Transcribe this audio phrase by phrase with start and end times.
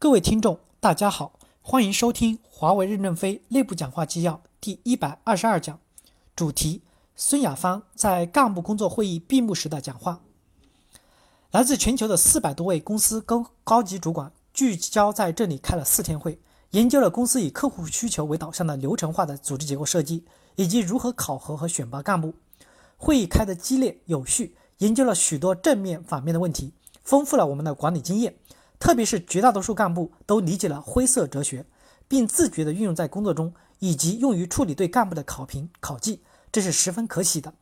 [0.00, 5.78] 各位听众，大家好，欢迎收听华为任正非内部讲话纪要第一百二十二讲，
[6.34, 6.80] 主题：
[7.14, 10.22] 孙亚芳在干部工作会议闭幕时的讲话。
[11.50, 16.40] 来自全球的四百多位公司高高级主管聚焦在这里开了四天会，
[16.70, 20.24] 研究了公司以客户需求为导向的流程化的组织结构设计，
[20.56, 22.32] 以及如何考核和选拔干部。
[22.96, 26.72] 会议开得激烈有序，研究了许多正面反面的问题，
[27.04, 28.34] 丰富了我们的管理经验。
[28.80, 31.66] 特别是绝大多数干部都理解了灰色哲学，
[32.08, 37.52] 并自觉地运用在工作中，以及用于处理对干部的考评考绩，这是十分可喜的，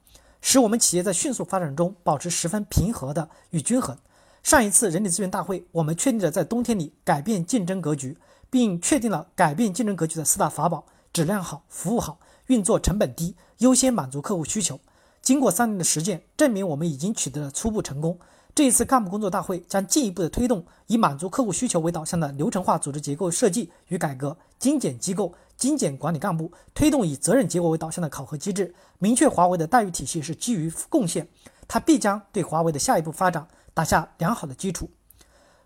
[0.40, 3.98] 使我们企业在迅速发展中保持十分平和的与均衡。
[4.44, 8.16] 上一次人力资源大会，我们确定了在冬天里改变竞争格局，
[8.48, 14.78] 并确定了改变竞争格局的四大法宝：质量好、服务好、运作成本低、优先满足客户需求。
[15.20, 18.18] 经过三年的实践，证明我们已经取得了初步成功。
[18.58, 31.28] 这一次干部工作大会将进一步的推动以满足客户需求为导向的流程化组织结构设计与改革，精简机构、精简管理干部，推动以责任结果为导向的考核机制，明确华为的待遇体系是基于贡献，
[31.68, 34.90] 它必将对华为的下一步发展打下良好的基础。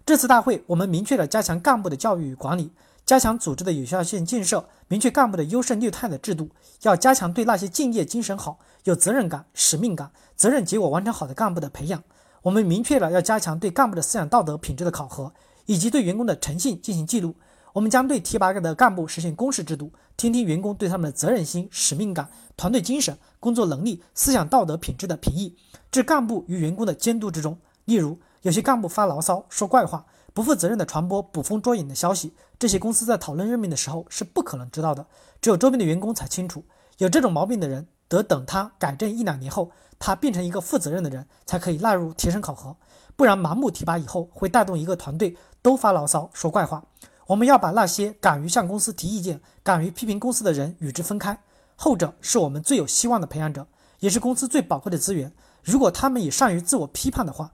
[0.05, 2.71] 这次大会我们明确了加强干部的教育与管理，
[3.07, 6.51] 加强组织的有效性建设，明确干部的优胜劣汰的制度，
[6.83, 12.03] 要加强对那些敬业精神好、有责任感、使命感、责任结果完成好的干部的培养。
[12.43, 15.33] 我们明确了要加强对干部的思想道德品质的考核，
[15.67, 17.35] 以及对员工的诚信进行记录。
[17.73, 25.57] 我们将对提拔的干部实行公示制度，听听员工对他们的责任心、使命感、团队精神、工作能力、思想道德品质的评议，
[25.91, 27.57] 置干部与员工的监督之中。
[27.85, 30.05] 例如，有些干部发牢骚、说怪话、
[30.35, 35.07] 不负责任的传播捕风捉影的消息，这些公司在讨论任命的时候是不可能知道的，
[35.41, 36.65] 只有周边的员工才清楚。
[36.99, 39.73] 有这种毛病的人，得等他改正一两年后。
[40.05, 42.77] 他变成一个负责任的人，才可以纳入提升考核，
[43.15, 46.85] 不然盲目提拔以后会带动一个团队都发牢骚说怪话。
[47.29, 51.39] 我们要把那些敢于向公司提意见、敢于批评公司的人与之分开，
[51.77, 53.65] 后者是我们最有希望的培养者，
[54.01, 55.33] 也是公司最宝贵的资源。
[55.63, 57.53] 如果他们也善于自我批判的话，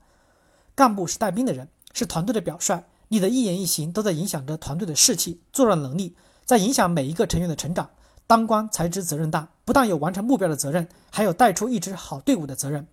[0.75, 6.17] 干部是带兵的人，是团队的表率，你的一言一行都在影响着团队的士气、作战能力，
[6.47, 7.91] 在影响每一个成员的成长。
[8.29, 12.87] 当官才知责任大，不但有完成目标的责任，还有带出一支好队伍的责任。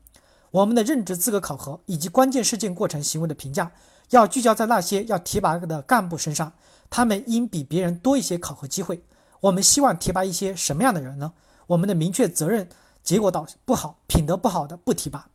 [0.50, 3.69] 我们的任职资格考核以及关键事件过程行为的评价，
[4.12, 6.53] 要聚焦在那些要提拔的干部身上，
[6.90, 9.03] 他们应比别人多一些考核机会。
[9.41, 11.34] 我们希望提拔一些什么样的人呢？
[11.67, 12.69] 我们的明确责任
[13.03, 15.28] 结果导不好，品德不好的不提拔，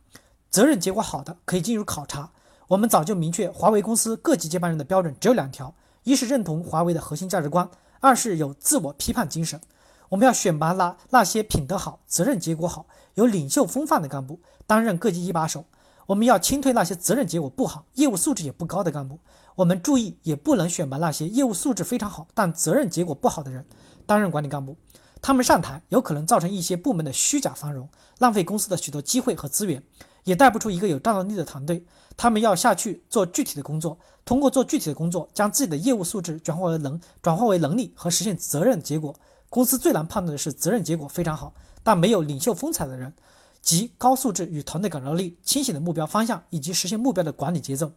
[0.49, 2.31] 责任结果好的可以进入考察。
[2.69, 7.69] 我们早就明确，华为公司各级接班人的标准只有两条：一是认同华为的核心价值观，
[7.99, 9.61] 二是有自我批判精神。
[10.11, 15.63] 我们要选拔那那些品德好、责任结果好、有领袖风范的干部担任各级一把手。
[16.07, 19.19] 我们要清退那些责任结果不好、业务素质也不高的干部。
[19.55, 23.65] 我们注意，也不能选拔那些业务素质非常好但责任结果不好的人
[24.05, 24.75] 担任管理干部。
[25.21, 27.87] 他们上台有可能造成一些部门的虚假繁荣，
[28.19, 29.81] 浪费公司的许多机会和资源，
[30.25, 31.85] 也带不出一个有战斗力的团队。
[32.17, 39.15] 他们要下去做具体的工作，通过做具体的工作，将自己的业务素质转化为能转化为能力和实现责任结果。
[39.51, 41.53] 公司最难判断的是责任结果非常好，
[41.83, 43.13] 但没有领袖风采的人，
[43.61, 47.91] 及高素质与团队感召力、清醒的目标方向以及实现目标的管理节奏。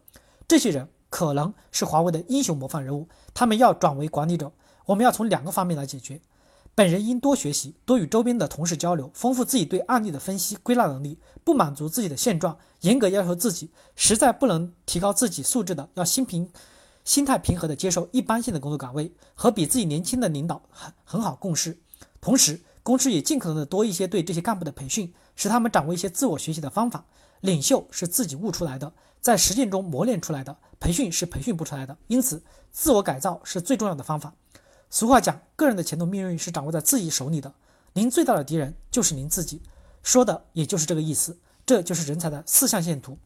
[0.48, 4.50] 这些人可能是华为的英雄模范人物，他们要转为管理者。
[4.86, 6.20] 我们要从两个方面来解决：
[6.74, 11.20] 本人应多学习，多与周边的同事交流，丰富自己对案例的分析归纳能力。
[11.44, 16.50] 不满足自己的现状，严格要求自己，实在不能提高自己素质的，要心平。
[17.04, 21.78] 心态平和地接受一般性的工作岗位，和比自己年轻的领导很很好共事。
[22.20, 27.04] 同时，公司也尽可能的多一些对这些干部的培训，使他们掌握一些自我学习的方法。
[27.40, 31.96] 领袖是自己悟出来的，在实践中磨练出来的，培训是培训不出来的。
[32.06, 32.42] 因此，
[32.72, 34.32] 自我改造是最重要的方法。
[34.88, 37.52] 俗话讲，个人的前途命运是掌握在自己手里的。
[37.92, 39.60] 您最大的敌人就是您自己，
[40.02, 41.38] 说的也就是这个意思。
[41.66, 43.18] 这就是人才的四象限图。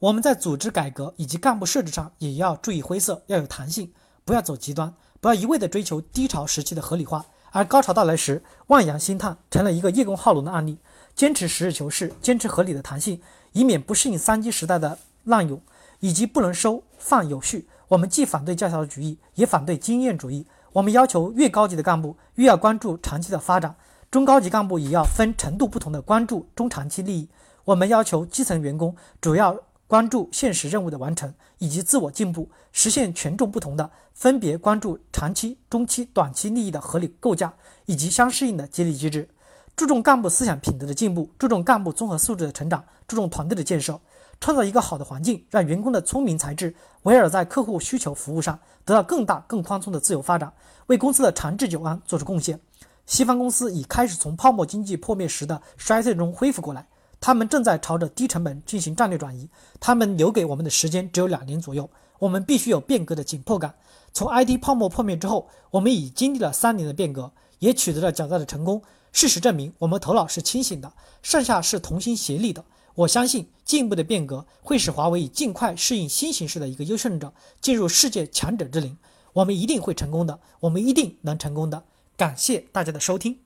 [0.00, 3.92] 我们在组织改革以及干部设置上也要注意灰色，要有弹性，
[4.24, 10.78] 不要走极端，不要一味的追求低潮时期的合理化，而高潮到来时望洋兴叹，成了一个叶公好龙的案例。
[11.14, 13.20] 坚持实事求是，坚持合理的弹性，
[13.52, 15.60] 以免不适应三级时代的滥用，
[15.98, 17.68] 以及不能收放有序。
[17.88, 20.46] 我们既反对教条主义，也反对经验主义。
[20.72, 23.76] 我们要求越高级的干部越要关注长期的发展，
[24.10, 27.28] 中高级干部也要分程度不同的关注中长期利益。
[27.66, 29.60] 我们要求基层员工主要。
[29.90, 37.52] 关注现实任务的完成以及自我进步，实现权重不同的分别关注长期、中期、短期利益的合理构架
[37.86, 39.28] 以及相适应的激励机制，
[39.74, 44.00] 注重干部思想品德的进步，注重干部综合素质的成长，注重团队的建设，
[44.40, 46.72] 创造一个好的环境，让员工的聪明才智
[47.02, 50.52] 围绕在客户需求服务上，得到更大更宽松的自由发展，
[50.86, 52.60] 为公司的长治久安做出贡献。
[53.06, 56.86] 西方公司已开始从泡沫经济破灭时的衰退中恢复过来，
[57.20, 59.48] 他们正在朝着低成本进行战略转移。
[59.78, 61.88] 他们留给我们的时间只有两年左右，
[62.18, 63.74] 我们必须有变革的紧迫感。
[64.12, 68.82] 从 IT 泡沫破灭之后，我们已经历了三年的变革，也取得了较大的成功。
[69.12, 72.64] 事实证明，我们头脑是清醒的，剩下是同心协力的。
[72.94, 78.96] 我相信进一步的变革会使华为以尽快适应新形势的一个优胜者，进入世界强者之林。
[79.32, 81.84] 我们一定会成功的，我们一定能成功的。
[82.16, 83.38] 感谢大家的收听。